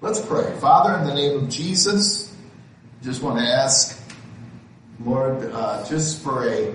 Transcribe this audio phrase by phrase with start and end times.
[0.00, 0.56] Let's pray.
[0.60, 2.32] Father, in the name of Jesus,
[3.02, 4.00] just want to ask,
[5.04, 6.72] Lord, uh, just for a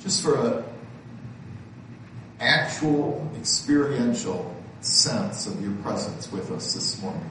[0.00, 0.64] just for a
[2.40, 7.30] actual experiential sense of your presence with us this morning.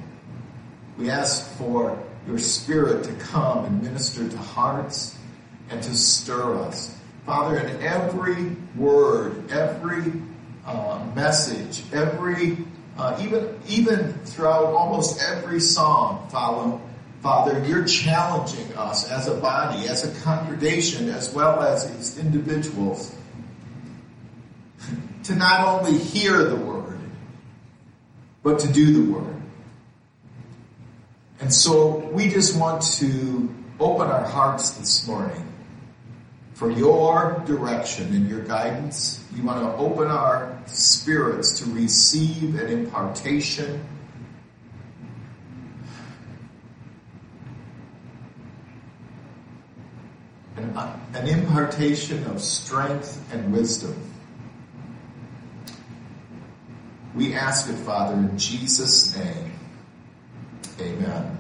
[0.98, 5.18] We ask for your spirit to come and minister to hearts
[5.70, 6.98] and to stir us.
[7.26, 10.14] Father, in every word, every
[10.66, 12.58] uh, message, every
[12.98, 16.80] uh, even even throughout almost every Father,
[17.22, 23.16] Father, you're challenging us as a body, as a congregation, as well as as individuals,
[25.24, 27.00] to not only hear the word,
[28.44, 29.42] but to do the word.
[31.40, 35.53] And so we just want to open our hearts this morning
[36.64, 39.22] for your direction and your guidance.
[39.36, 43.86] You want to open our spirits to receive an impartation.
[50.56, 50.74] An,
[51.14, 54.02] an impartation of strength and wisdom.
[57.14, 59.52] We ask it, Father, in Jesus' name.
[60.80, 61.38] Amen.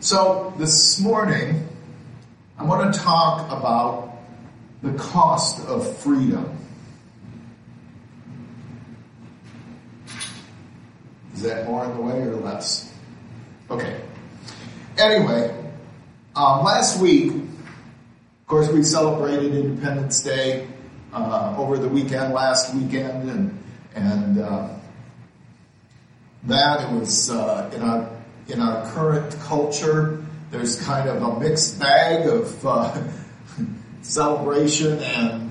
[0.00, 1.68] So this morning,
[2.56, 4.18] I want to talk about
[4.82, 6.56] the cost of freedom.
[11.34, 12.92] Is that more in the way or less?
[13.70, 14.00] Okay.
[14.96, 15.50] Anyway,
[16.36, 20.68] um, last week, of course, we celebrated Independence Day
[21.12, 23.64] uh, over the weekend, last weekend, and
[23.96, 24.68] and uh,
[26.44, 26.88] that.
[26.88, 28.08] It was uh, in our
[28.48, 30.23] in our current culture.
[30.54, 33.02] There's kind of a mixed bag of uh,
[34.02, 35.50] celebration and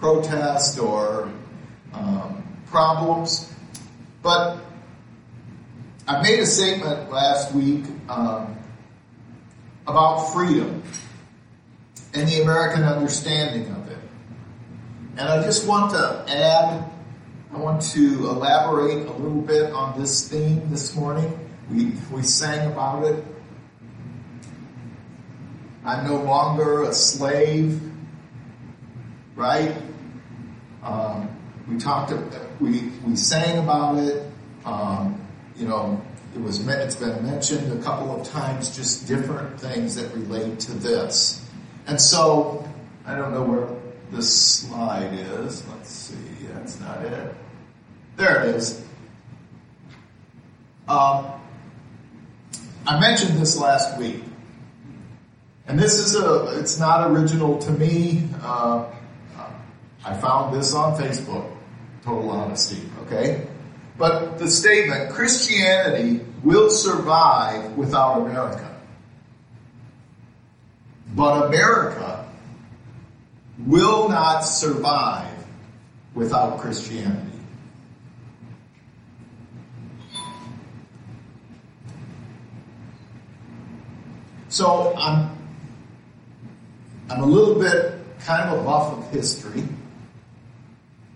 [0.00, 1.30] protest or
[1.92, 3.52] um, problems.
[4.22, 4.58] But
[6.06, 8.56] I made a statement last week um,
[9.86, 10.82] about freedom
[12.14, 13.98] and the American understanding of it.
[15.18, 16.90] And I just want to add
[17.52, 21.38] I want to elaborate a little bit on this theme this morning.
[21.70, 23.22] We, we sang about it.
[25.88, 27.80] I'm no longer a slave,
[29.34, 29.74] right?
[30.82, 31.34] Um,
[31.66, 32.12] we talked,
[32.60, 34.30] we, we sang about it.
[34.66, 35.18] Um,
[35.56, 35.98] you know,
[36.34, 40.72] it was, it's been mentioned a couple of times, just different things that relate to
[40.72, 41.42] this.
[41.86, 42.68] And so,
[43.06, 43.68] I don't know where
[44.12, 45.66] this slide is.
[45.68, 46.16] Let's see.
[46.52, 47.34] That's not it.
[48.16, 48.84] There it is.
[50.86, 51.32] Um,
[52.86, 54.22] I mentioned this last week.
[55.68, 58.26] And this is a, it's not original to me.
[58.42, 58.86] Uh,
[60.02, 61.54] I found this on Facebook.
[62.02, 63.46] Total honesty, okay?
[63.98, 68.80] But the statement, Christianity will survive without America.
[71.14, 72.26] But America
[73.66, 75.34] will not survive
[76.14, 77.24] without Christianity.
[84.48, 85.37] So I'm
[87.10, 89.64] I'm a little bit kind of a buff of history.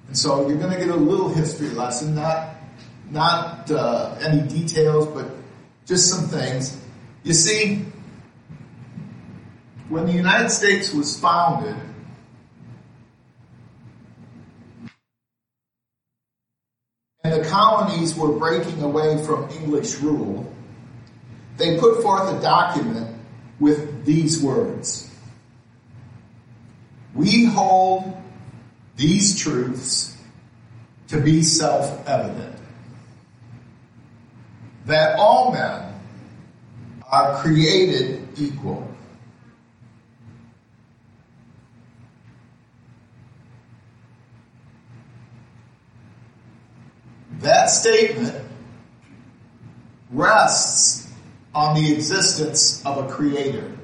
[0.07, 2.57] And so you're going to get a little history lesson, not
[3.11, 5.27] not uh, any details, but
[5.85, 6.79] just some things.
[7.25, 7.85] You see,
[9.91, 11.77] when the United States was founded,
[17.23, 20.51] and the colonies were breaking away from English rule,
[21.59, 23.15] they put forth a document
[23.61, 25.12] with these words.
[27.15, 28.17] We hold
[28.97, 30.17] these truths
[31.09, 32.57] to be self-evident.
[34.87, 35.95] That all men
[37.11, 38.89] are created equal.
[47.41, 48.47] That statement
[50.11, 51.13] rests
[51.55, 53.77] on the existence of a creator.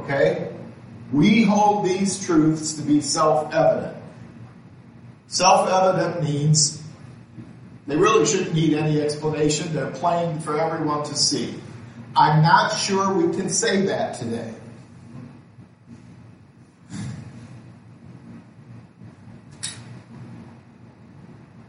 [0.00, 0.52] Okay?
[1.12, 3.96] We hold these truths to be self-evident.
[5.26, 6.82] Self-evident means
[7.86, 9.72] they really shouldn't need any explanation.
[9.72, 11.54] They're plain for everyone to see.
[12.16, 14.54] I'm not sure we can say that today.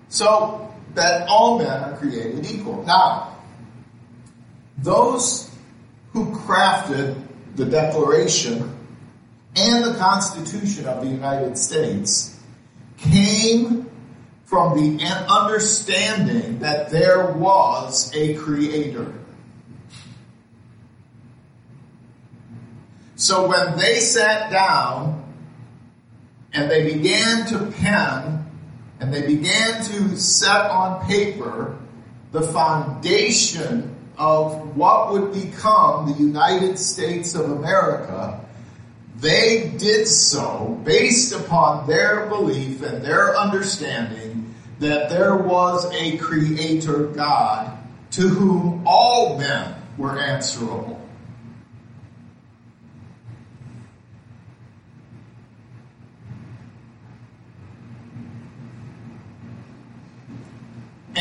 [0.10, 2.84] So that all men are created equal.
[2.84, 3.38] Now,
[4.78, 5.50] those
[6.12, 7.16] who crafted
[7.56, 8.78] the Declaration
[9.56, 12.40] and the Constitution of the United States
[12.98, 13.90] came
[14.46, 19.14] from the understanding that there was a creator.
[23.16, 25.32] So when they sat down
[26.54, 28.46] and they began to pen
[29.00, 31.78] and they began to set on paper
[32.32, 33.91] the foundation
[34.22, 38.40] of what would become the United States of America,
[39.18, 47.08] they did so based upon their belief and their understanding that there was a creator
[47.08, 47.76] God
[48.12, 51.01] to whom all men were answerable.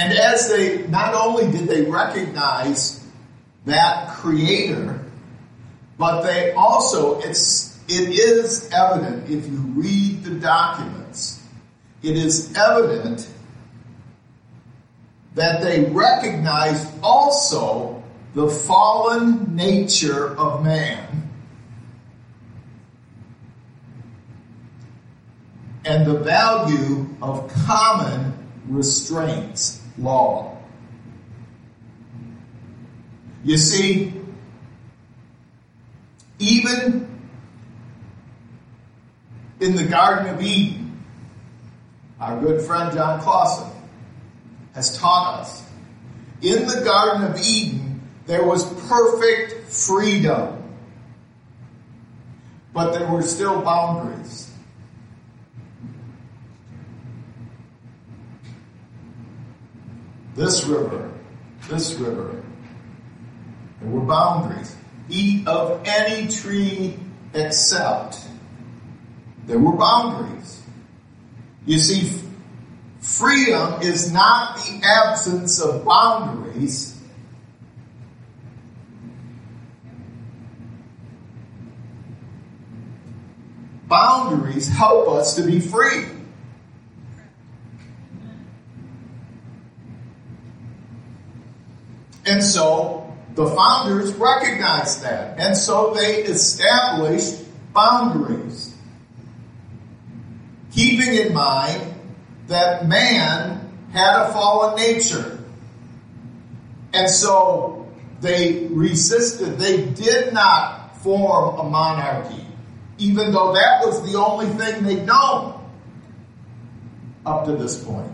[0.01, 3.05] And as they, not only did they recognize
[3.67, 4.99] that creator,
[5.99, 11.45] but they also, it's, it is evident if you read the documents,
[12.03, 13.29] it is evident
[15.35, 18.03] that they recognized also
[18.35, 21.29] the fallen nature of man
[25.85, 28.33] and the value of common
[28.67, 30.57] restraints law.
[33.45, 34.13] You see,
[36.39, 37.09] even
[39.61, 41.05] in the Garden of Eden,
[42.19, 43.71] our good friend John Clausen
[44.75, 45.63] has taught us,
[46.43, 50.57] in the Garden of Eden, there was perfect freedom.
[52.73, 54.50] But there were still boundaries.
[60.41, 61.13] This river,
[61.69, 62.43] this river.
[63.81, 64.75] There were boundaries.
[65.11, 66.99] Eat of any tree
[67.35, 68.19] except.
[69.45, 70.63] There were boundaries.
[71.67, 72.23] You see,
[73.01, 76.99] freedom is not the absence of boundaries.
[83.89, 86.07] Boundaries help us to be free.
[92.31, 95.41] And so the founders recognized that.
[95.41, 97.43] And so they established
[97.73, 98.73] boundaries.
[100.71, 101.93] Keeping in mind
[102.47, 105.43] that man had a fallen nature.
[106.93, 107.89] And so
[108.21, 109.59] they resisted.
[109.59, 112.47] They did not form a monarchy,
[112.99, 115.61] even though that was the only thing they'd known
[117.27, 118.13] up to this point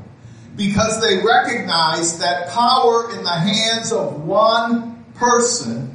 [0.56, 5.94] because they recognized that power in the hands of one person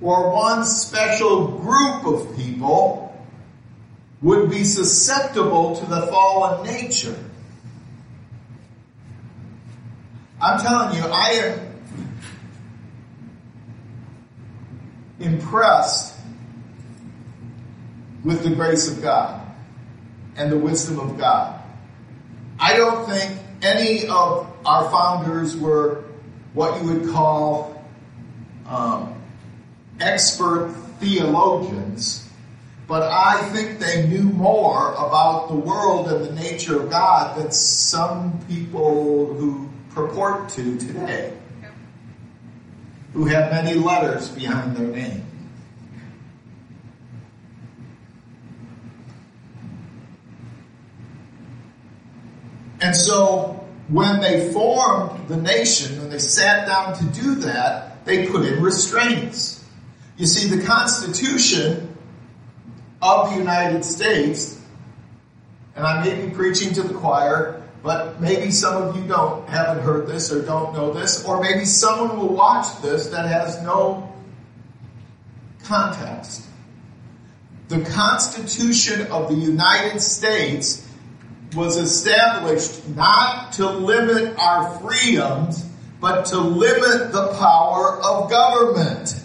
[0.00, 3.04] or one special group of people
[4.22, 7.16] would be susceptible to the fallen nature.
[10.40, 11.74] I'm telling you, I am
[15.20, 16.14] impressed
[18.24, 19.40] with the grace of God
[20.36, 21.53] and the wisdom of God.
[22.58, 26.04] I don't think any of our founders were
[26.52, 27.84] what you would call
[28.66, 29.20] um,
[30.00, 32.28] expert theologians,
[32.86, 37.50] but I think they knew more about the world and the nature of God than
[37.50, 41.32] some people who purport to today,
[43.12, 45.24] who have many letters behind their name.
[52.84, 58.28] And so when they formed the nation, when they sat down to do that, they
[58.28, 59.64] put in restraints.
[60.18, 61.96] You see, the Constitution
[63.00, 64.60] of the United States,
[65.74, 69.82] and I may be preaching to the choir, but maybe some of you don't haven't
[69.82, 74.12] heard this or don't know this, or maybe someone will watch this that has no
[75.62, 76.44] context.
[77.68, 80.83] The Constitution of the United States
[81.54, 85.64] was established not to limit our freedoms,
[86.00, 89.20] but to limit the power of government.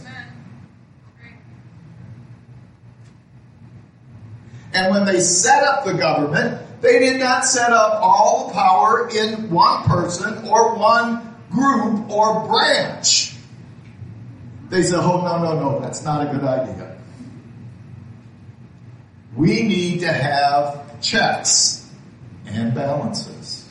[4.74, 9.10] And when they set up the government, they did not set up all the power
[9.10, 13.36] in one person or one group or branch.
[14.70, 16.98] They said, oh, no, no, no, that's not a good idea.
[19.36, 21.89] We need to have checks
[22.52, 23.70] and balances.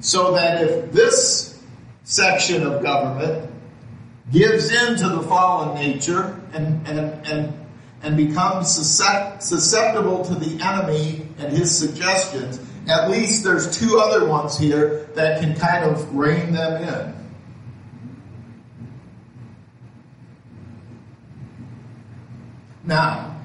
[0.00, 1.62] So that if this
[2.04, 3.50] section of government
[4.30, 7.66] gives in to the fallen nature and, and, and,
[8.02, 14.58] and becomes susceptible to the enemy and his suggestions, at least there's two other ones
[14.58, 17.14] here that can kind of rein them in.
[22.84, 23.40] Now,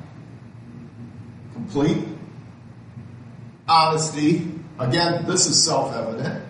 [1.53, 2.16] complete
[3.67, 4.51] honesty.
[4.79, 6.43] Again, this is self evident.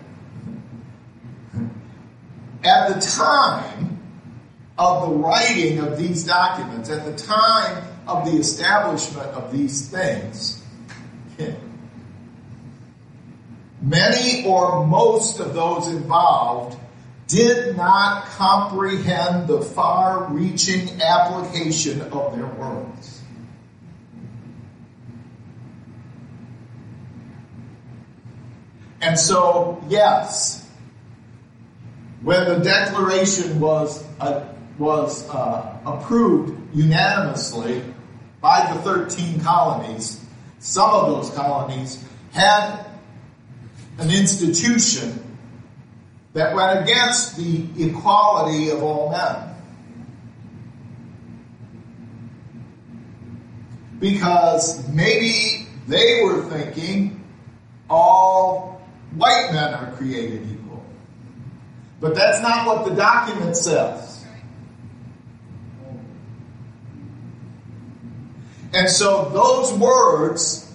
[2.64, 3.98] At the time
[4.78, 10.62] of the writing of these documents, at the time of the establishment of these things,
[13.82, 16.78] many or most of those involved
[17.26, 23.17] did not comprehend the far reaching application of their words.
[29.00, 30.68] And so, yes,
[32.22, 34.44] when the declaration was, uh,
[34.78, 37.82] was uh, approved unanimously
[38.40, 40.24] by the 13 colonies,
[40.58, 42.84] some of those colonies had
[43.98, 45.24] an institution
[46.32, 49.54] that went against the equality of all men.
[54.00, 57.24] Because maybe they were thinking
[57.90, 58.77] all
[59.14, 60.84] white men are created equal.
[62.00, 64.24] But that's not what the document says.
[68.72, 70.70] And so those words,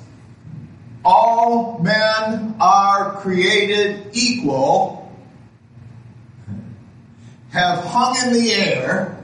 [1.05, 5.11] all men are created equal,
[7.51, 9.17] have hung in the air,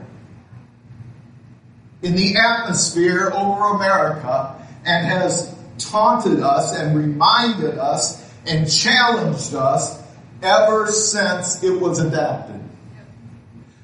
[2.02, 10.02] in the atmosphere over America, and has taunted us and reminded us and challenged us
[10.42, 12.60] ever since it was adopted.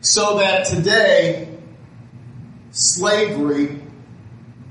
[0.01, 1.57] So that today,
[2.71, 3.81] slavery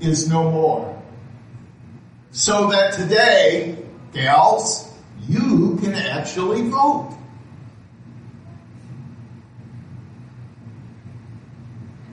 [0.00, 1.02] is no more.
[2.30, 3.78] So that today,
[4.12, 4.92] gals,
[5.28, 7.16] you can actually vote.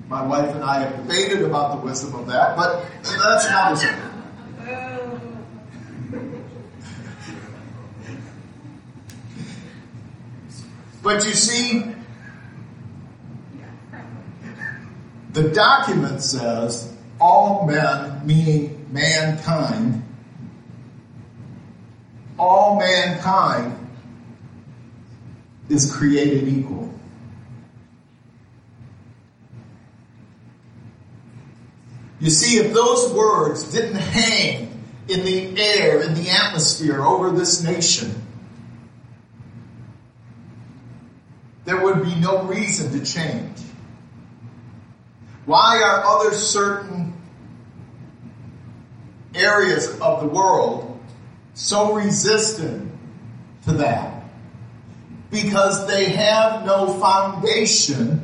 [0.08, 3.84] My wife and I have debated about the wisdom of that, but that's not as
[11.04, 11.94] But you see,
[15.34, 20.02] the document says all men, meaning mankind,
[22.40, 23.78] all mankind
[25.68, 26.90] is created equal.
[32.22, 37.62] You see, if those words didn't hang in the air, in the atmosphere over this
[37.62, 38.23] nation,
[41.66, 43.58] there would be no reason to change.
[45.46, 47.14] Why are other certain
[49.34, 51.00] areas of the world
[51.54, 52.92] so resistant
[53.66, 54.24] to that?
[55.32, 58.24] Because they have no foundation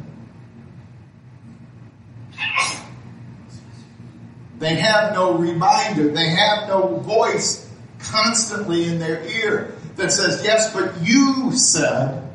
[4.60, 6.10] They have no reminder.
[6.12, 7.68] They have no voice
[8.00, 12.29] constantly in their ear that says, yes, but you said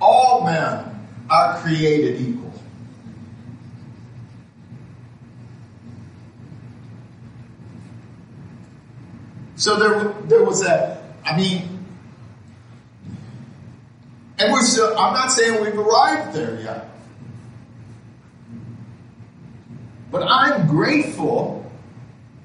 [0.00, 2.52] all men are created equal.
[9.56, 11.84] So there, there was a, I mean,
[14.38, 16.90] and we're still, I'm not saying we've arrived there yet.
[20.10, 21.70] But I'm grateful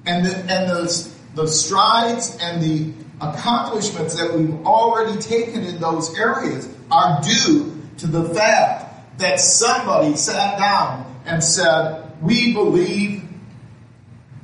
[0.05, 6.17] and the, and the, the strides and the accomplishments that we've already taken in those
[6.17, 13.23] areas are due to the fact that somebody sat down and said, we believe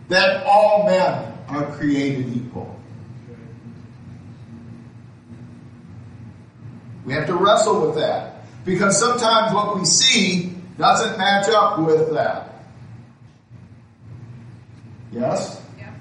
[0.07, 2.73] that all men are created equal.
[7.05, 12.13] We have to wrestle with that because sometimes what we see doesn't match up with
[12.13, 12.65] that.
[15.11, 15.61] Yes?
[15.77, 15.93] Yeah.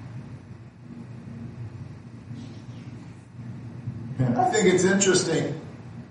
[4.37, 5.56] I think it's interesting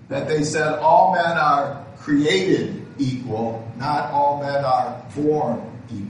[0.09, 5.61] that they said all men are created equal, not all men are born
[5.91, 6.07] equal.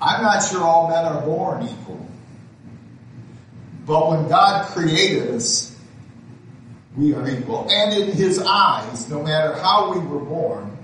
[0.00, 2.06] I'm not sure all men are born equal.
[3.86, 5.78] But when God created us,
[6.96, 7.66] we are equal.
[7.70, 10.74] And in His eyes, no matter how we were born,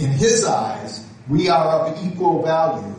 [0.00, 2.94] in his eyes, we are of equal value.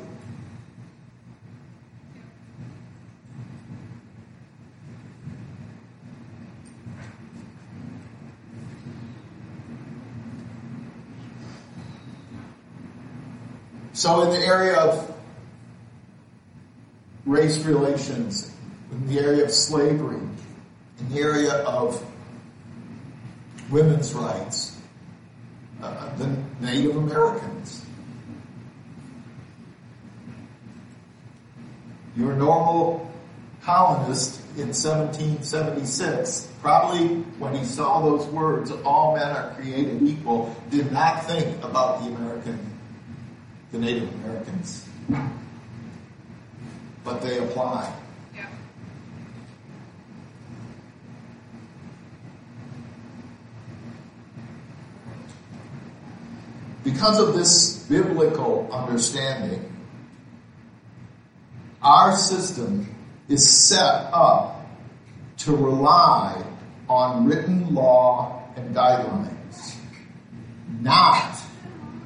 [14.01, 15.15] So, in the area of
[17.27, 18.51] race relations,
[18.91, 22.03] in the area of slavery, in the area of
[23.69, 24.75] women's rights,
[25.83, 27.85] uh, the Native Americans.
[32.17, 33.07] Your normal
[33.61, 40.91] colonist in 1776, probably when he saw those words, all men are created equal, did
[40.91, 42.70] not think about the American,
[43.71, 44.87] the Native Americans.
[47.03, 47.93] But they apply.
[56.83, 59.71] Because of this biblical understanding,
[61.81, 62.87] our system
[63.29, 64.65] is set up
[65.37, 66.43] to rely
[66.89, 69.75] on written law and guidelines,
[70.81, 71.39] not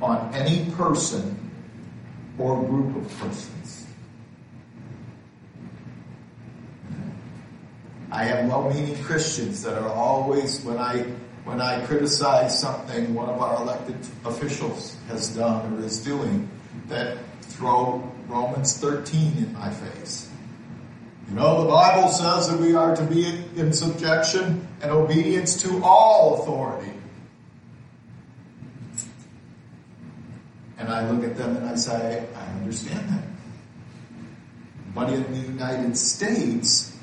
[0.01, 1.44] on any person
[2.37, 3.85] or group of persons.
[8.11, 11.05] I have well-meaning Christians that are always, when I
[11.45, 16.49] when I criticize something one of our elected officials has done or is doing,
[16.87, 20.29] that throw Romans 13 in my face.
[21.29, 25.83] You know, the Bible says that we are to be in subjection and obedience to
[25.83, 26.91] all authority.
[30.85, 33.23] And I look at them and I say, I understand that.
[34.93, 36.95] But in the United States,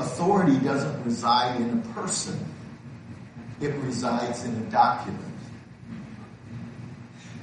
[0.00, 2.36] authority doesn't reside in a person
[3.60, 5.22] it resides in a document.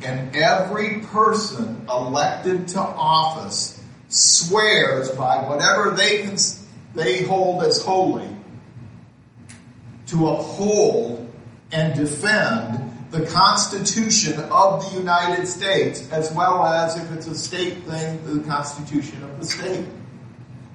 [0.03, 6.35] And every person elected to office swears by whatever they, can,
[6.93, 8.27] they hold as holy
[10.07, 11.33] to uphold
[11.71, 17.83] and defend the Constitution of the United States, as well as, if it's a state
[17.83, 19.85] thing, the Constitution of the state.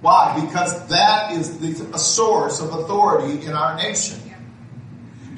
[0.03, 0.39] Why?
[0.45, 4.21] Because that is the, a source of authority in our nation.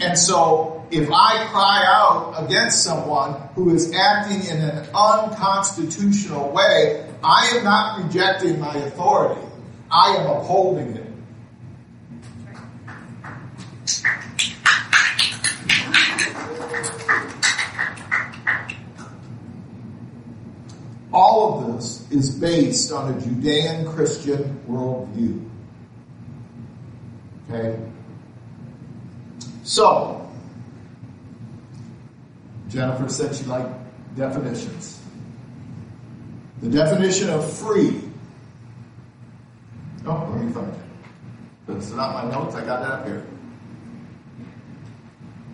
[0.01, 7.09] And so if I cry out against someone who is acting in an unconstitutional way,
[7.23, 9.41] I am not rejecting my authority.
[9.91, 11.05] I am upholding it.
[21.13, 25.49] All of this is based on a Judean Christian worldview.
[27.51, 27.81] Okay?
[29.65, 30.31] So,
[32.69, 33.71] Jennifer said she liked
[34.17, 35.01] definitions.
[36.61, 38.01] The definition of free.
[40.07, 40.75] Oh, let me find it.
[41.67, 42.55] That's not my notes.
[42.55, 43.25] I got that up here.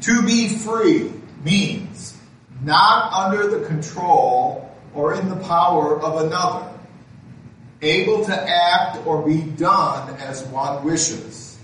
[0.05, 1.13] To be free
[1.45, 2.17] means
[2.63, 6.71] not under the control or in the power of another,
[7.83, 11.55] able to act or be done as one wishes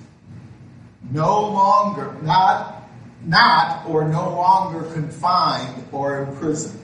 [1.11, 2.88] no longer, not,
[3.24, 6.79] not or no longer confined or imprisoned.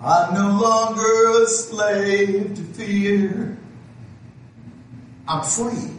[0.00, 3.58] I'm no longer a slave to fear.
[5.26, 5.92] I'm free.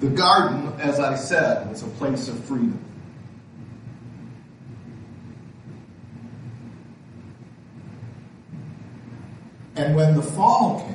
[0.00, 2.82] The garden, as I said, was a place of freedom.
[9.76, 10.94] And when the fall came,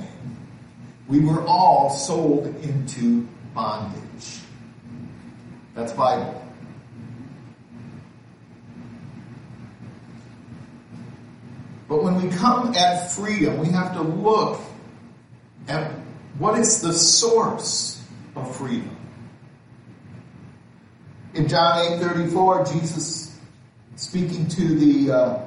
[1.08, 4.39] we were all sold into bondage.
[5.76, 6.41] That's Bible.
[11.88, 14.60] But when we come at freedom, we have to look
[15.68, 15.91] at
[16.39, 18.04] what is the source
[18.36, 18.94] of freedom.
[21.36, 23.38] In John 8 34, Jesus
[23.98, 25.45] speaking to the uh,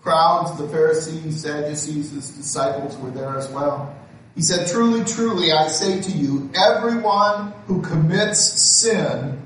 [0.00, 3.94] crowds, the Pharisees, Sadducees, his disciples were there as well.
[4.36, 9.42] He said, Truly, truly, I say to you, everyone who commits sin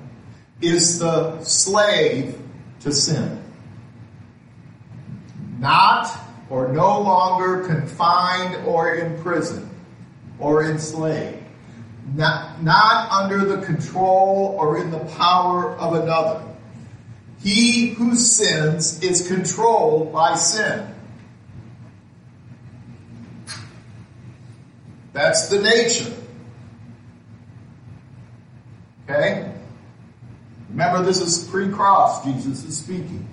[0.60, 2.38] is the slave
[2.80, 3.42] to sin.
[5.58, 6.14] Not
[6.50, 9.70] or no longer confined or imprisoned
[10.38, 11.41] or enslaved.
[12.14, 16.42] Not, not under the control or in the power of another
[17.42, 20.86] he who sins is controlled by sin.
[25.12, 26.12] That's the nature.
[29.04, 29.52] Okay?
[30.70, 33.28] Remember, this is pre cross, Jesus is speaking.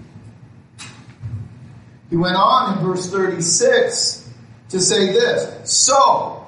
[2.09, 4.27] He went on in verse 36
[4.69, 6.45] to say this So,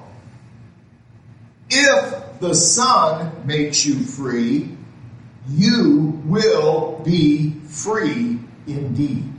[1.74, 4.76] If the Son makes you free,
[5.48, 9.32] you will be free indeed.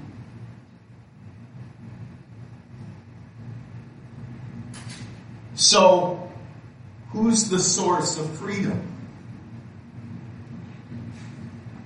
[5.54, 6.28] So,
[7.12, 8.82] who's the source of freedom?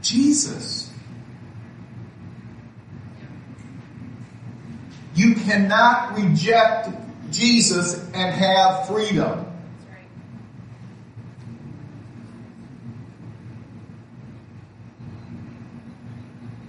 [0.02, 0.94] Jesus.
[5.14, 6.90] You cannot reject
[7.32, 9.47] Jesus and have freedom.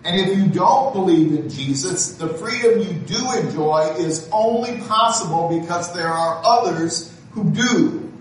[0.05, 5.61] And if you don't believe in Jesus, the freedom you do enjoy is only possible
[5.61, 8.13] because there are others who do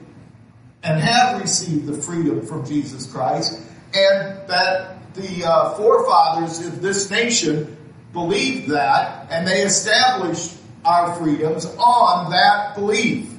[0.84, 3.60] and have received the freedom from Jesus Christ,
[3.94, 7.76] and that the uh, forefathers of this nation
[8.14, 13.30] believed that, and they established our freedoms on that belief.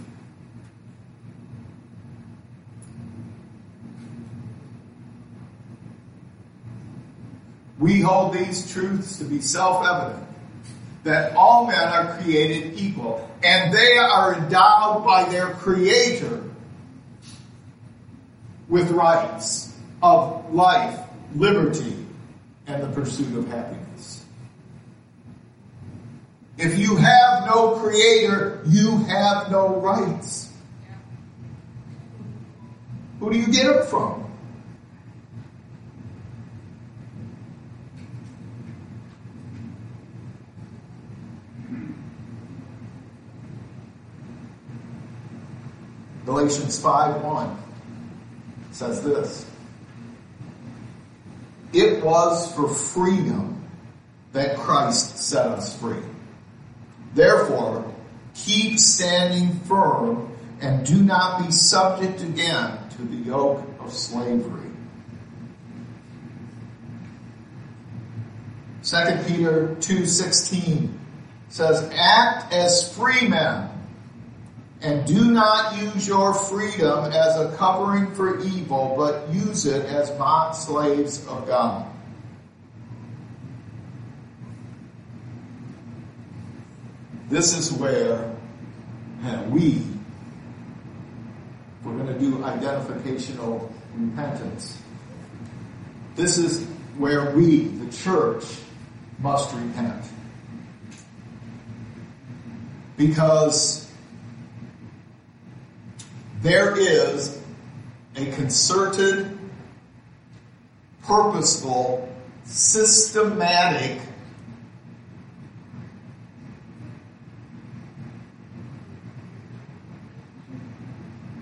[7.88, 10.22] We hold these truths to be self-evident
[11.05, 16.42] that all men are created equal and they are endowed by their creator
[18.68, 21.01] with rights of life,
[21.35, 21.96] liberty,
[22.66, 24.22] and the pursuit of happiness.
[26.59, 30.53] If you have no creator, you have no rights.
[33.20, 34.27] Who do you get them from?
[46.28, 47.58] Galatians 5 1
[48.70, 49.46] says this
[51.72, 53.64] It was for freedom
[54.34, 56.02] that Christ set us free.
[57.14, 57.82] Therefore,
[58.34, 64.70] keep standing firm and do not be subject again to the yoke of slavery.
[68.82, 70.90] 2 Peter 2:16
[71.48, 73.70] says act as free men
[74.80, 80.10] and do not use your freedom as a covering for evil, but use it as
[80.12, 81.90] bond slaves of God.
[87.28, 88.34] This is where
[89.48, 89.82] we,
[91.84, 94.80] we're going to do identificational repentance.
[96.14, 96.64] This is
[96.96, 98.44] where we, the church,
[99.18, 100.04] must repent.
[102.96, 103.88] Because
[106.42, 107.40] there is
[108.16, 109.38] a concerted,
[111.03, 112.09] purposeful,
[112.44, 114.01] systematic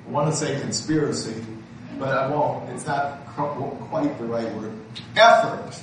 [0.07, 1.35] I want to say conspiracy,
[1.99, 2.71] but I won't.
[2.71, 4.73] It's not quite the right word.
[5.17, 5.83] Effort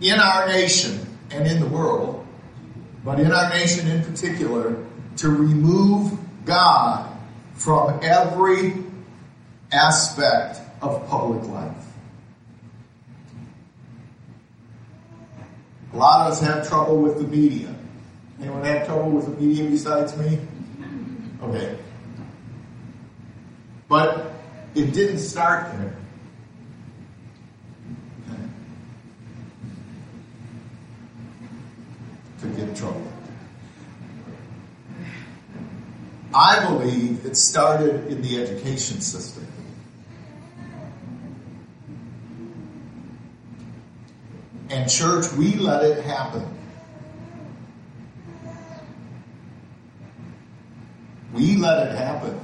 [0.00, 2.26] in our nation and in the world,
[3.04, 4.76] but in our nation in particular,
[5.18, 7.16] to remove God
[7.54, 8.74] from every
[9.72, 11.76] aspect of public life.
[15.92, 17.74] A lot of us have trouble with the media.
[18.40, 20.38] Anyone have trouble with the media besides me?
[21.42, 21.76] Okay.
[23.88, 24.32] But
[24.74, 25.96] it didn't start there.
[32.40, 33.10] To get trouble.
[36.40, 39.46] I believe it started in the education system.
[44.70, 46.46] And church, we let it happen.
[51.34, 52.40] We let it happen.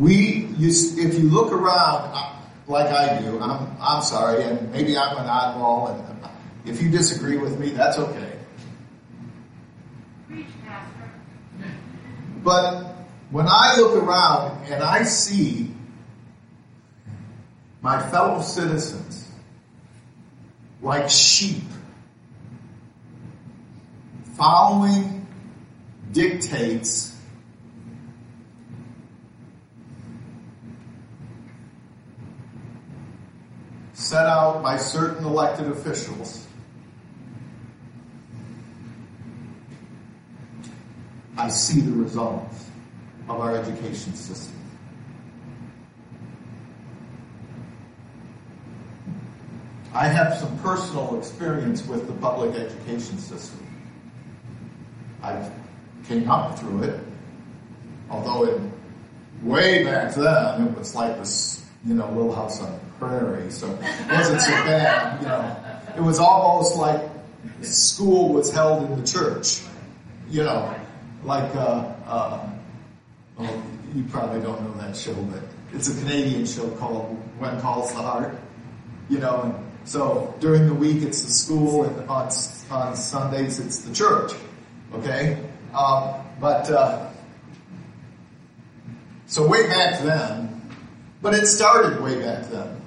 [0.00, 4.96] We, you, if you look around, uh, like I do, I'm, I'm sorry, and maybe
[4.96, 6.20] I'm an oddball, and
[6.64, 8.36] if you disagree with me, that's okay.
[12.42, 12.94] But
[13.30, 15.70] when I look around and I see
[17.82, 19.30] my fellow citizens
[20.82, 21.62] like sheep
[24.36, 25.26] following
[26.12, 27.09] dictates
[34.10, 36.44] set out by certain elected officials.
[41.38, 42.64] I see the results
[43.28, 44.58] of our education system.
[49.94, 53.64] I have some personal experience with the public education system.
[55.22, 55.48] I
[56.08, 57.00] came up through it,
[58.10, 58.60] although it,
[59.42, 64.12] way back then it was like this, you know, little house on Prairie, so it
[64.12, 65.22] wasn't so bad.
[65.22, 65.56] You know,
[65.96, 67.00] it was almost like
[67.62, 69.62] school was held in the church.
[70.28, 70.74] You know,
[71.24, 72.48] like uh, uh,
[73.36, 73.62] well,
[73.94, 78.02] you probably don't know that show, but it's a Canadian show called When Calls the
[78.02, 78.38] Heart.
[79.08, 82.30] You know, and so during the week it's the school, and on
[82.70, 84.32] on Sundays it's the church.
[84.92, 85.38] Okay,
[85.74, 87.08] um, but uh,
[89.26, 90.62] so way back then,
[91.22, 92.79] but it started way back then.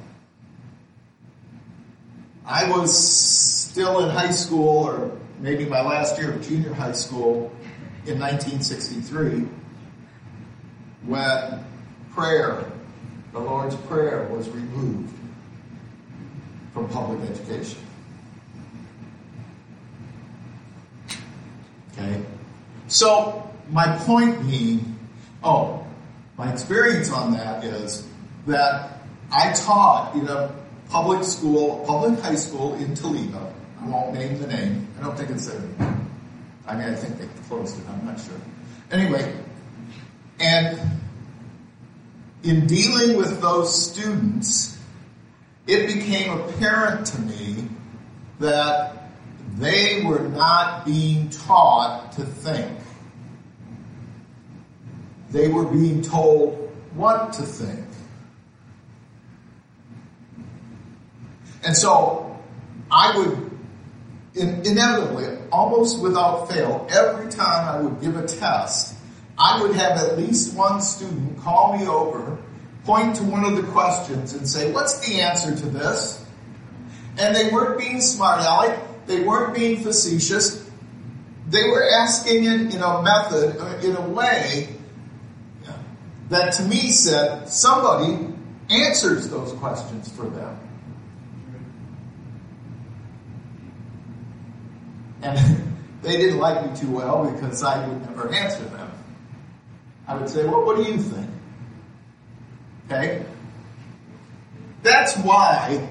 [2.46, 7.52] I was still in high school, or maybe my last year of junior high school
[8.06, 9.48] in 1963,
[11.06, 11.66] when
[12.12, 12.66] prayer,
[13.32, 15.14] the Lord's Prayer, was removed
[16.74, 17.80] from public education.
[21.94, 22.24] Okay?
[22.88, 25.00] So, my point being,
[25.44, 25.86] oh,
[26.38, 28.08] my experience on that is
[28.48, 29.00] that
[29.32, 30.54] I taught in a
[30.94, 33.52] public school, public high school in Toledo.
[33.82, 34.88] I won't name the name.
[35.00, 35.60] I don't think it's there.
[36.68, 37.84] I mean, I think they closed it.
[37.90, 38.40] I'm not sure.
[38.92, 39.36] Anyway,
[40.40, 40.80] and
[42.44, 44.78] in dealing with those students,
[45.66, 47.68] it became apparent to me
[48.40, 49.10] that
[49.56, 52.72] they were not being taught to think.
[55.32, 57.84] They were being told what to think.
[61.66, 62.40] And so
[62.92, 63.52] I would
[64.36, 68.96] inevitably, almost without fail, every time I would give a test,
[69.38, 72.38] I would have at least one student call me over,
[72.84, 76.24] point to one of the questions and say, what's the answer to this?
[77.18, 78.80] And they weren't being smart aleck.
[79.06, 80.70] They weren't being facetious.
[81.48, 84.70] They were asking it in a method, uh, in a way
[86.30, 88.28] that to me said somebody
[88.70, 90.58] answers those questions for them.
[95.24, 95.38] And
[96.02, 98.92] they didn't like me too well because I would never answer them.
[100.08, 101.30] I would say, well, what do you think?
[102.86, 103.26] Okay?
[104.84, 105.90] That's why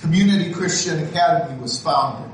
[0.00, 2.30] Community Christian Academy was founded.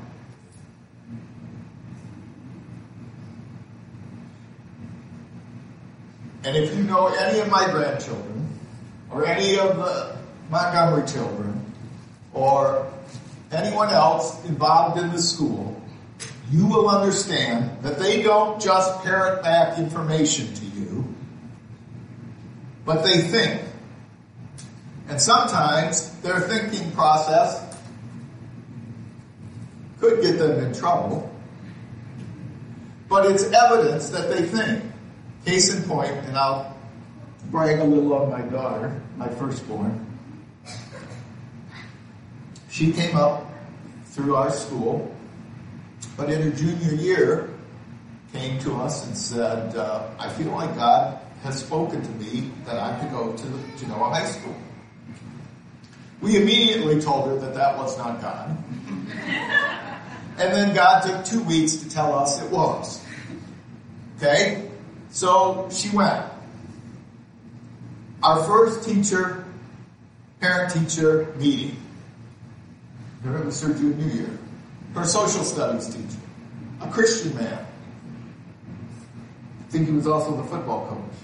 [6.44, 8.58] And if you know any of my grandchildren,
[9.10, 10.16] or any of the
[10.48, 11.65] Montgomery children,
[12.36, 12.86] or
[13.50, 15.80] anyone else involved in the school,
[16.50, 21.04] you will understand that they don't just parrot back information to you,
[22.84, 23.62] but they think.
[25.08, 27.62] And sometimes their thinking process
[29.98, 31.32] could get them in trouble,
[33.08, 34.84] but it's evidence that they think.
[35.44, 36.76] Case in point, and I'll
[37.50, 40.05] brag a little on my daughter, my firstborn.
[42.76, 43.50] She came up
[44.08, 45.10] through our school,
[46.14, 47.48] but in her junior year,
[48.34, 52.78] came to us and said, uh, I feel like God has spoken to me that
[52.78, 54.54] I'm to go to the Genoa High School.
[56.20, 58.54] We immediately told her that that was not God.
[60.36, 63.02] and then God took two weeks to tell us it was.
[64.18, 64.68] Okay?
[65.08, 66.26] So she went.
[68.22, 69.46] Our first teacher,
[70.42, 71.78] parent teacher meeting
[73.32, 74.38] was her junior year.
[74.94, 76.20] Her social studies teacher,
[76.80, 77.66] a Christian man.
[79.60, 81.18] I think he was also the football coach.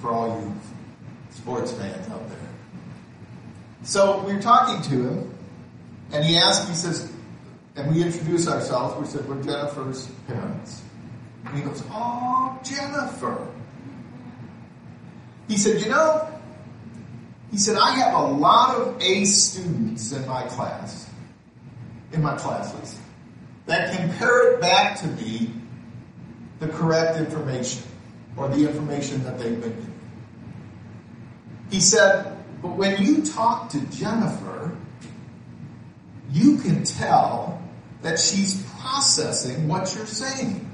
[0.00, 0.52] For all you
[1.30, 2.38] sports fans out there.
[3.82, 5.34] So we were talking to him,
[6.12, 7.12] and he asked, he says,
[7.76, 8.98] and we introduced ourselves.
[8.98, 10.82] We said, we're Jennifer's parents.
[11.44, 13.46] And he goes, Oh, Jennifer.
[15.48, 16.28] He said, You know,
[17.50, 21.08] he said, I have a lot of A students in my class,
[22.12, 22.98] in my classes,
[23.66, 25.50] that can parrot back to me
[26.58, 27.82] the correct information
[28.36, 29.94] or the information that they've been given.
[31.70, 34.76] He said, but when you talk to Jennifer,
[36.32, 37.62] you can tell
[38.02, 40.70] that she's processing what you're saying.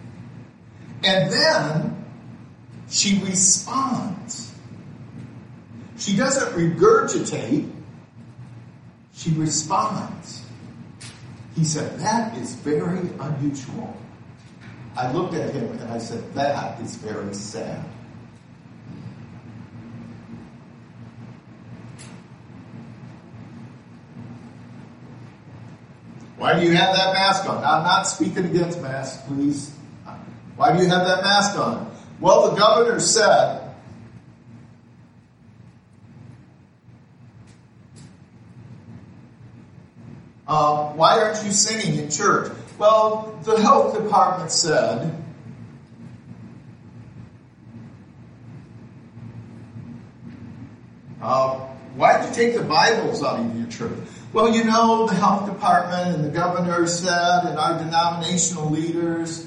[1.03, 2.05] And then
[2.89, 4.50] she responds.
[6.01, 7.71] She doesn't regurgitate,
[9.13, 10.43] she responds.
[11.55, 13.95] He said, That is very unusual.
[14.97, 17.85] I looked at him and I said, That is very sad.
[26.39, 27.59] Why do you have that mask on?
[27.59, 29.77] I'm not speaking against masks, please.
[30.57, 31.95] Why do you have that mask on?
[32.21, 33.60] Well, the governor said
[40.51, 42.53] uh, why aren't you singing in church?
[42.77, 45.15] Well, the health department said,
[51.23, 51.55] uh,
[51.95, 53.97] why did you take the Bibles out of your church?
[54.33, 59.47] Well, you know, the health department and the governor said, and our denominational leaders.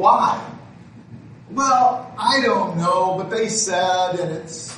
[0.00, 0.50] Why?
[1.50, 4.76] Well, I don't know, but they said, and it's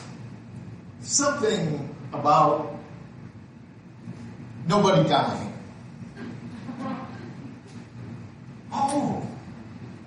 [1.00, 2.74] something about
[4.66, 5.52] nobody dying.
[8.72, 9.26] Oh,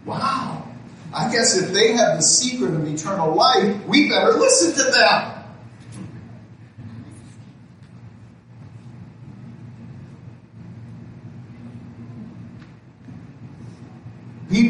[0.06, 0.68] wow.
[1.14, 5.35] I guess if they have the secret of eternal life, we better listen to them.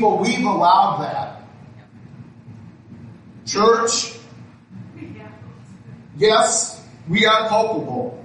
[0.05, 1.41] People, we've allowed that.
[3.47, 4.13] Church,
[6.15, 8.23] yes, we are culpable.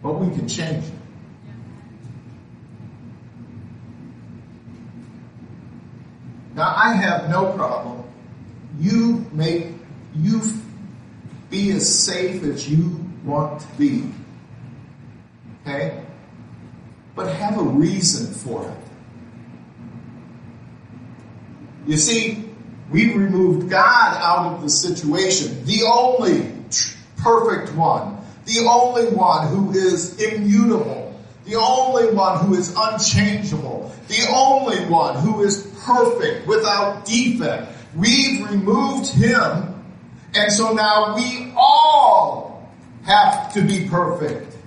[0.00, 0.92] But we can change it.
[6.54, 8.04] Now, I have no problem.
[8.78, 9.72] You make,
[10.14, 10.40] you
[11.50, 14.08] be as safe as you want to be.
[15.66, 16.04] Okay?
[17.18, 18.76] But have a reason for it.
[21.88, 22.44] You see,
[22.92, 26.48] we removed God out of the situation, the only
[27.16, 34.24] perfect one, the only one who is immutable, the only one who is unchangeable, the
[34.32, 37.72] only one who is perfect, without defect.
[37.96, 39.74] We've removed him,
[40.36, 42.70] and so now we all
[43.02, 44.57] have to be perfect.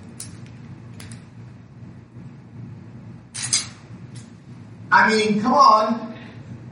[5.02, 6.14] I mean, come on.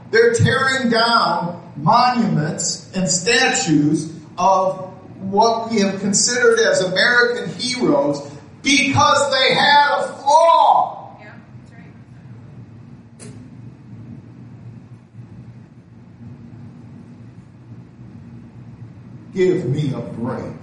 [0.09, 4.89] They're tearing down monuments and statues of
[5.19, 8.21] what we have considered as American heroes
[8.63, 11.17] because they had a flaw.
[19.33, 20.53] Give me a break.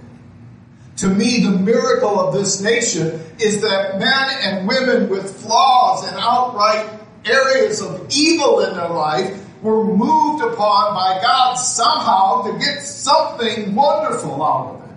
[0.97, 6.17] To me, the miracle of this nation is that men and women with flaws and
[6.19, 6.98] outright
[7.29, 13.75] areas of evil in their life were moved upon by God somehow to get something
[13.75, 14.89] wonderful out of it.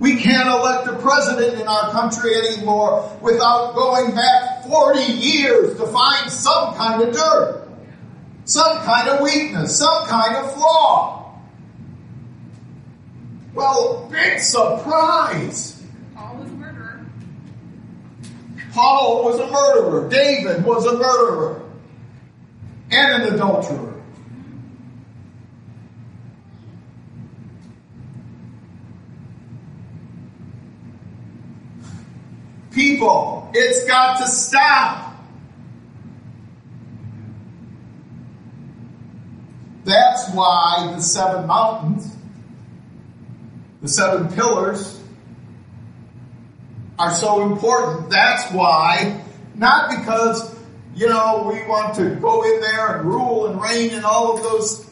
[0.00, 5.86] We can't elect a president in our country anymore without going back 40 years to
[5.86, 7.68] find some kind of dirt,
[8.46, 11.38] some kind of weakness, some kind of flaw.
[13.52, 15.82] Well, big surprise.
[16.14, 17.04] Paul was a murderer.
[18.72, 20.08] Paul was a murderer.
[20.08, 21.62] David was a murderer
[22.90, 23.94] and an adulterer.
[32.70, 35.16] People, it's got to stop.
[39.84, 42.16] That's why the seven mountains,
[43.82, 44.99] the seven pillars,
[47.00, 48.10] are so important.
[48.10, 49.22] That's why,
[49.54, 50.54] not because,
[50.94, 54.42] you know, we want to go in there and rule and reign and all of
[54.42, 54.88] those,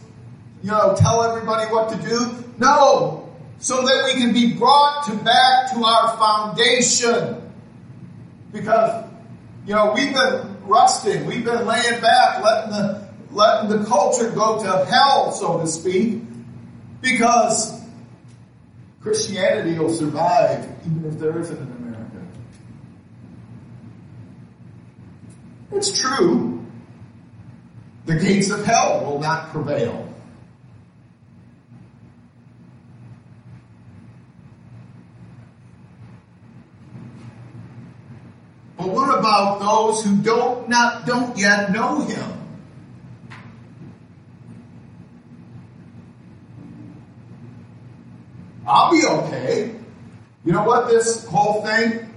[0.63, 2.45] you know, tell everybody what to do.
[2.57, 3.29] No,
[3.59, 7.43] so that we can be brought to back to our foundation.
[8.53, 9.05] Because,
[9.67, 14.63] you know, we've been rusting, we've been laying back, letting the, letting the culture go
[14.63, 16.23] to hell, so to speak,
[17.03, 17.79] because
[19.03, 21.89] Christianity will survive even if there isn't an America.
[25.79, 26.67] It's true.
[28.07, 30.13] The gates of hell will not prevail.
[38.77, 42.33] But what about those who don't not don't yet know him?
[48.67, 49.77] I'll be okay.
[50.45, 52.13] You know what this whole thing?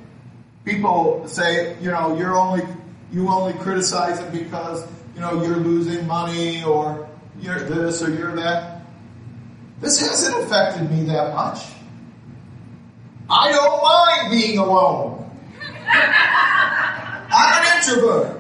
[0.66, 2.64] People say, you know, you're only
[3.12, 4.86] you only criticize it because,
[5.16, 7.10] you know, you're losing money or
[7.40, 8.82] you're this or you're that.
[9.82, 11.60] This hasn't affected me that much.
[13.30, 15.30] I don't mind being alone.
[17.34, 18.38] I'm an introvert.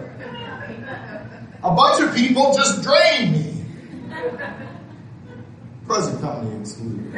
[1.64, 3.66] A bunch of people just drain me.
[5.86, 7.14] Present company excluded.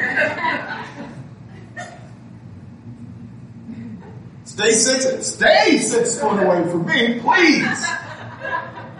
[4.53, 7.85] Stay six, stay six foot away from me, please.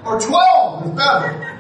[0.04, 1.60] Or twelve is better.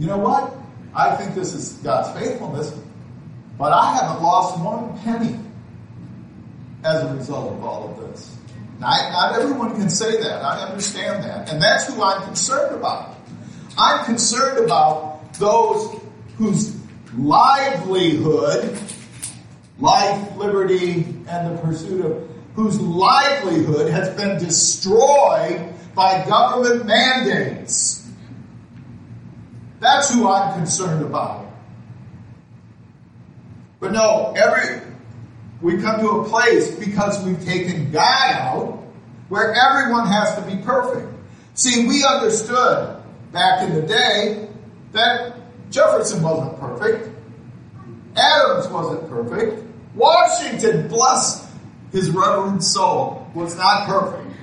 [0.00, 0.52] You know what?
[0.96, 2.76] I think this is God's faithfulness,
[3.56, 5.38] but I haven't lost one penny
[6.82, 8.36] as a result of all of this.
[8.80, 10.42] Not, not everyone can say that.
[10.42, 11.52] I understand that.
[11.52, 13.14] And that's who I'm concerned about.
[13.78, 16.02] I'm concerned about those
[16.38, 16.76] whose
[17.16, 18.78] livelihood,
[19.78, 28.10] life, liberty, and the pursuit of whose livelihood has been destroyed by government mandates.
[29.80, 31.46] That's who I'm concerned about.
[33.78, 34.80] But no, every
[35.60, 38.84] we come to a place because we've taken God out
[39.28, 41.08] where everyone has to be perfect.
[41.54, 44.48] See, we understood back in the day
[44.92, 45.34] that
[45.76, 47.10] Jefferson wasn't perfect.
[48.16, 49.62] Adams wasn't perfect.
[49.94, 51.52] Washington, bless
[51.92, 54.34] his reverend soul, was not perfect.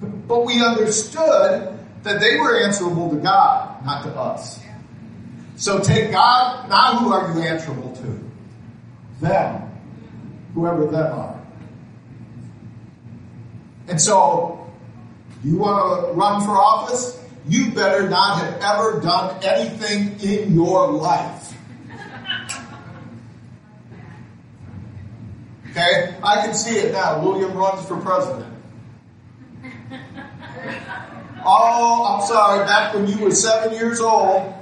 [0.00, 4.60] But we understood that they were answerable to God, not to us.
[5.56, 8.30] So take God, now who are you answerable to?
[9.20, 9.62] Them.
[10.54, 11.46] Whoever them are.
[13.88, 14.66] And so,
[15.44, 17.25] you want to run for office?
[17.48, 21.54] You better not have ever done anything in your life.
[25.70, 26.16] Okay?
[26.22, 27.22] I can see it now.
[27.22, 28.52] William runs for president.
[31.48, 34.52] Oh, I'm sorry, back when you were seven years old,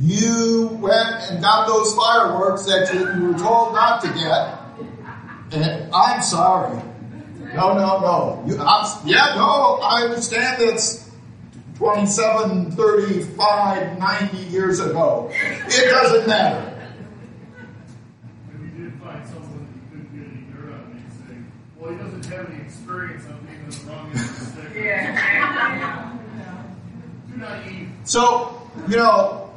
[0.00, 4.58] you went and got those fireworks that you, you were told not to get.
[5.52, 6.82] And I'm sorry.
[7.54, 8.44] No, no, no.
[8.46, 8.56] You,
[9.04, 11.07] yeah, no, I understand that's
[11.78, 15.30] 27, 35, 90 years ago.
[15.32, 16.90] It doesn't matter.
[18.52, 22.26] If you did find someone that couldn't get any dirt on, you'd well, he doesn't
[22.34, 24.74] have any experience on being the wrong end of the stick.
[24.74, 26.18] Yeah.
[28.02, 29.48] So, you know,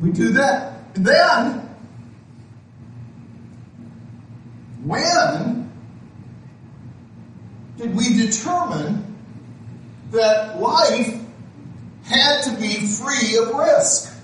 [0.00, 0.82] we do that.
[0.96, 1.76] And then,
[4.82, 5.70] when
[7.76, 9.16] did we determine
[10.10, 11.20] that life
[12.08, 14.14] had to be free of risk?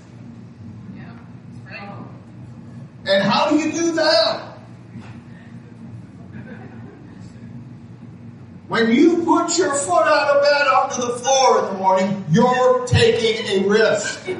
[0.95, 1.03] Yeah.
[1.65, 1.89] Right.
[3.05, 4.55] And how do you do that?
[8.67, 12.87] When you put your foot out of bed onto the floor in the morning, you're
[12.87, 14.27] taking a risk.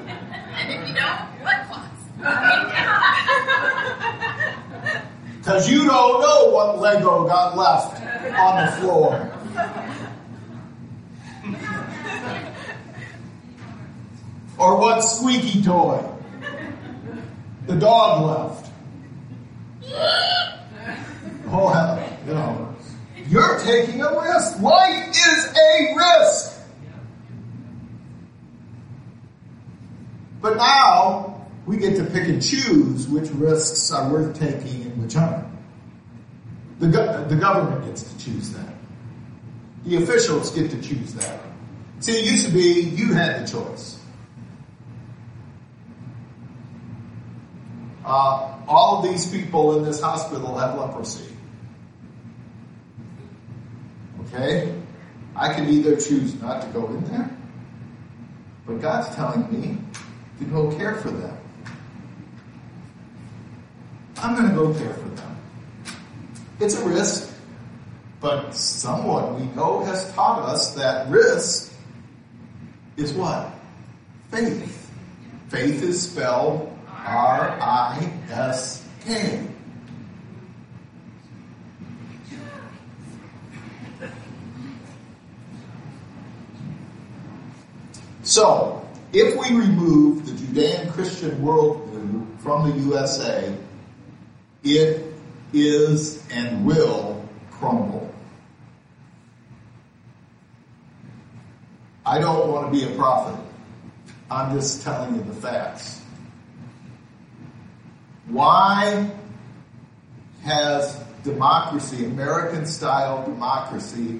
[0.57, 2.01] And if you don't, what clots.
[5.37, 8.01] Because you don't know what Lego got left
[8.39, 9.34] on the floor.
[14.65, 16.03] Or what squeaky toy
[17.67, 18.71] the dog left.
[21.47, 22.75] Oh, hell, you know.
[23.27, 24.59] You're taking a risk.
[24.59, 26.59] Life is a risk.
[30.41, 35.15] But now we get to pick and choose which risks are worth taking and which
[35.15, 35.45] aren't.
[36.79, 38.73] The, go- the government gets to choose that.
[39.85, 41.39] The officials get to choose that.
[41.99, 43.94] See, it used to be you had the choice.
[48.05, 51.25] Uh, all of these people in this hospital have leprosy.
[54.21, 54.79] Okay?
[55.35, 57.35] I can either choose not to go in there,
[58.67, 59.79] but God's telling me
[60.37, 61.35] to go care for them.
[64.17, 65.37] I'm going to go care for them.
[66.59, 67.33] It's a risk,
[68.21, 71.73] but someone we know has taught us that risk
[72.97, 73.51] is what?
[74.29, 74.91] Faith.
[75.49, 76.74] Faith is spelled
[77.05, 79.47] R I S K.
[88.23, 93.55] So, if we remove the Judeo Christian worldview from the USA,
[94.63, 95.13] it
[95.53, 98.11] is and will crumble.
[102.03, 103.39] I don't want to be a prophet.
[104.29, 106.01] I'm just telling you the facts.
[108.27, 109.09] Why
[110.43, 114.19] has democracy, American style democracy,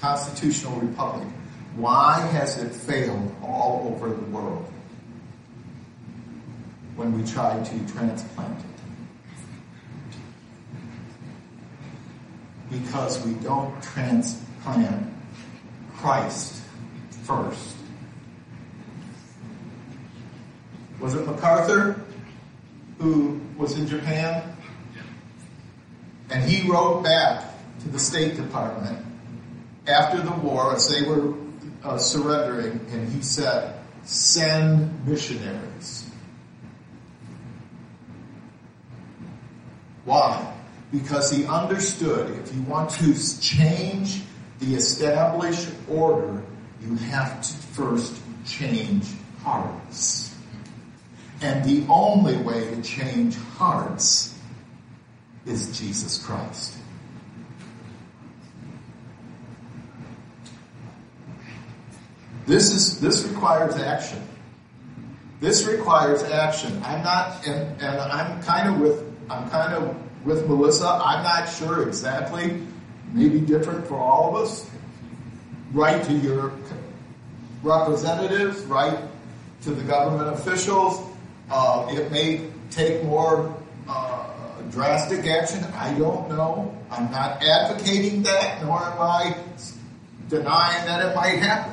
[0.00, 1.28] constitutional republic,
[1.76, 4.70] Why has it failed all over the world
[6.94, 8.66] when we try to transplant it?
[12.70, 15.12] Because we don't transplant
[15.96, 16.62] Christ
[17.24, 17.76] first.
[21.00, 22.03] Was it MacArthur
[22.98, 24.56] who was in Japan?
[26.30, 27.44] And he wrote back
[27.80, 29.04] to the State Department
[29.86, 31.34] after the war as they were
[31.82, 36.10] uh, surrendering, and he said, Send missionaries.
[40.04, 40.52] Why?
[40.92, 44.22] Because he understood if you want to change
[44.60, 46.42] the established order,
[46.82, 49.06] you have to first change
[49.42, 50.23] hearts.
[51.44, 54.34] And the only way to change hearts
[55.44, 56.72] is Jesus Christ.
[62.46, 64.26] This is this requires action.
[65.40, 66.80] This requires action.
[66.82, 70.98] I'm not, and, and I'm kind of with I'm kind of with Melissa.
[71.04, 72.62] I'm not sure exactly.
[73.12, 74.70] Maybe different for all of us.
[75.72, 76.54] Write to your
[77.62, 78.62] representatives.
[78.62, 78.98] Write
[79.64, 81.10] to the government officials.
[81.50, 83.54] Uh, it may take more
[83.88, 84.30] uh,
[84.70, 85.62] drastic action.
[85.74, 86.76] I don't know.
[86.90, 89.36] I'm not advocating that, nor am I
[90.28, 91.72] denying that it might happen.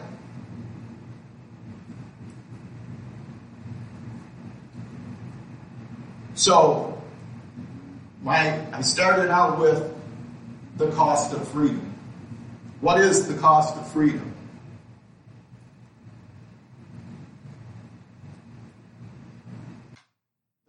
[6.33, 7.01] So,
[8.23, 9.93] my, I started out with
[10.77, 11.93] the cost of freedom.
[12.79, 14.33] What is the cost of freedom?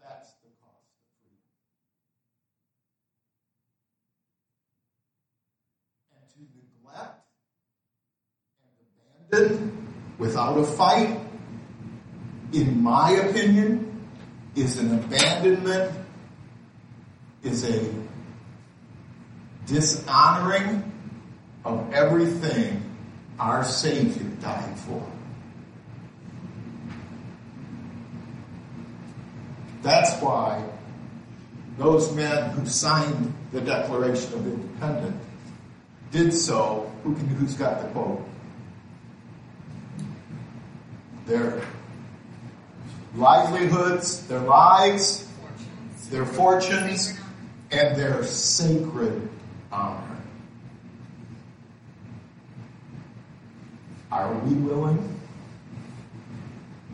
[0.03, 1.40] That's the cost of freedom.
[6.12, 7.24] And to neglect
[8.61, 11.18] and abandon without a fight,
[12.53, 14.07] in my opinion,
[14.55, 15.91] is an abandonment,
[17.43, 17.91] is a
[19.66, 20.93] dishonoring
[21.64, 22.83] of everything
[23.39, 25.03] our Savior died for.
[29.80, 30.62] That's why
[31.78, 35.24] those men who signed the Declaration of Independence
[36.11, 36.93] did so.
[37.03, 38.28] Who can, who's got the quote?
[41.27, 41.62] Their
[43.14, 45.29] livelihoods, their lives,
[46.11, 47.18] their fortunes,
[47.70, 49.29] and their sacred
[49.70, 50.12] honor.
[54.11, 54.99] Are we willing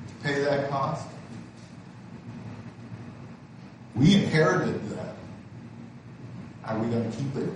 [0.07, 1.07] to pay that cost?
[3.97, 5.17] We inherited that.
[6.65, 7.49] Are we going to keep it?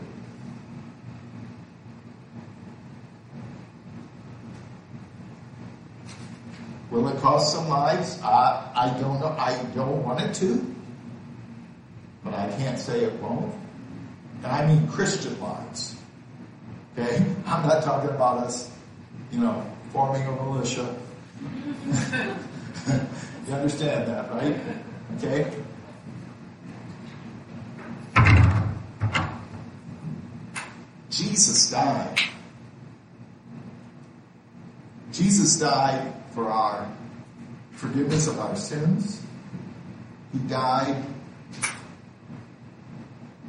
[6.92, 8.20] Will it cost some lives?
[8.22, 9.34] I, I don't know.
[9.38, 10.76] I don't want it to,
[12.22, 13.54] but I can't say it won't.
[14.42, 15.96] And I mean Christian lives.
[16.92, 17.24] Okay?
[17.46, 18.70] I'm not talking about us,
[19.30, 20.94] you know, forming a militia.
[23.48, 24.60] you understand that, right?
[25.16, 25.50] Okay?
[31.08, 32.20] Jesus died.
[35.10, 36.90] Jesus died for our
[37.72, 39.22] forgiveness of our sins.
[40.32, 41.04] He died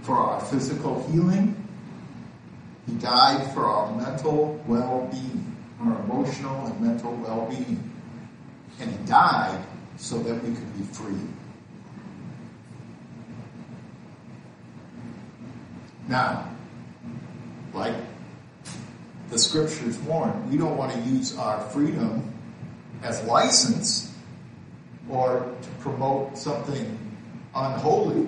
[0.02, 1.56] for our physical healing.
[2.88, 7.92] He died for our mental well-being, our emotional and mental well-being.
[8.80, 9.64] And he died
[9.96, 11.16] so that we could be free.
[16.08, 16.50] Now,
[17.74, 17.96] like
[19.30, 22.34] the scriptures warn, we don't want to use our freedom
[23.04, 24.12] as license
[25.10, 26.98] or to promote something
[27.54, 28.28] unholy.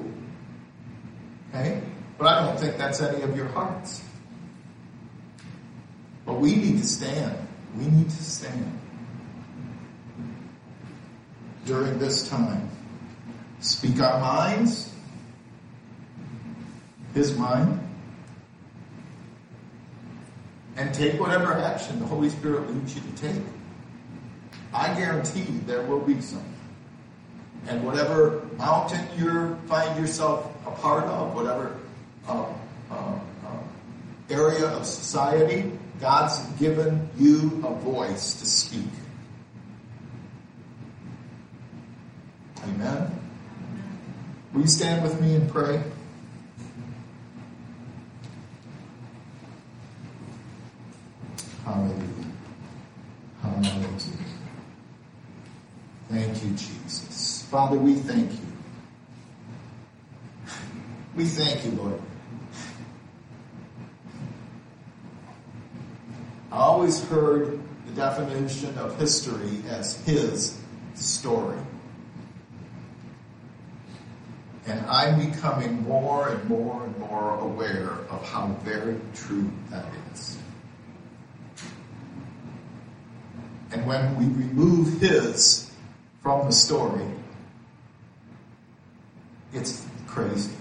[1.49, 1.81] Okay?
[2.17, 4.03] But I don't think that's any of your hearts.
[6.25, 7.35] But we need to stand.
[7.77, 8.79] We need to stand
[11.65, 12.69] during this time.
[13.59, 14.91] Speak our minds,
[17.13, 17.79] His mind,
[20.77, 23.43] and take whatever action the Holy Spirit leads you to take.
[24.75, 26.43] I guarantee there will be some.
[27.67, 31.77] And whatever mountain you find yourself a part of, whatever
[32.27, 32.45] uh,
[32.91, 33.59] uh, uh,
[34.29, 35.71] area of society,
[36.01, 38.85] God's given you a voice to speak.
[42.63, 43.19] Amen.
[44.53, 45.81] Will you stand with me and pray?
[51.63, 52.05] Hallelujah.
[53.43, 54.24] melody.
[56.09, 57.41] Thank you, Jesus.
[57.49, 58.39] Father, we thank you.
[61.15, 62.01] We thank you, Lord.
[66.51, 70.57] I always heard the definition of history as his
[70.93, 71.57] story.
[74.67, 80.37] And I'm becoming more and more and more aware of how very true that is.
[83.71, 85.64] And when we remove his
[86.25, 87.05] from the story,
[89.53, 90.51] it's crazy.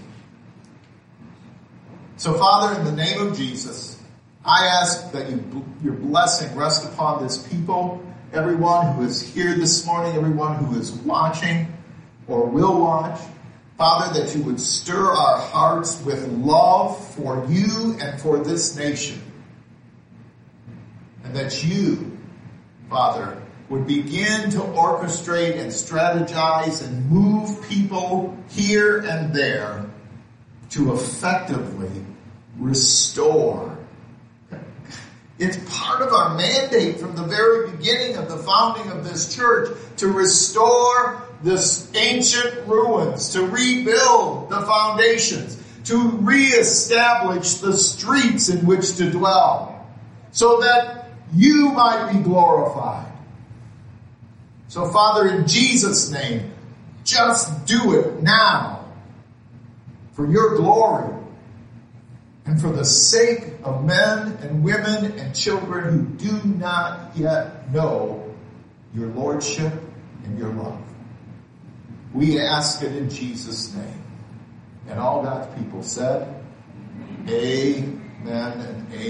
[2.17, 3.99] So, Father, in the name of Jesus,
[4.45, 7.99] I ask that you, your blessing rest upon this people,
[8.31, 11.75] everyone who is here this morning, everyone who is watching
[12.27, 13.19] or will watch.
[13.75, 19.19] Father, that you would stir our hearts with love for you and for this nation.
[21.23, 22.19] And that you,
[22.87, 29.85] Father, would begin to orchestrate and strategize and move people here and there
[30.69, 32.05] to effectively
[32.59, 33.77] restore.
[35.37, 39.75] It's part of our mandate from the very beginning of the founding of this church
[39.97, 48.95] to restore this ancient ruins, to rebuild the foundations, to reestablish the streets in which
[48.95, 49.85] to dwell,
[50.31, 53.11] so that you might be glorified.
[54.75, 56.51] So, Father, in Jesus' name,
[57.05, 58.85] just do it now
[60.11, 61.15] for your glory
[62.45, 68.35] and for the sake of men and women and children who do not yet know
[68.93, 69.71] your lordship
[70.25, 70.81] and your love.
[72.13, 74.03] We ask it in Jesus' name.
[74.89, 76.35] And all God's people said,
[77.29, 78.01] Amen
[78.33, 79.05] and amen.